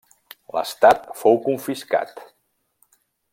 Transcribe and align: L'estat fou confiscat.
L'estat 0.55 1.05
fou 1.19 1.37
confiscat. 1.49 2.25